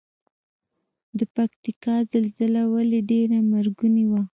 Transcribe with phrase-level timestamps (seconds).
[1.17, 4.21] د پکتیکا زلزله ولې ډیره مرګونې وه؟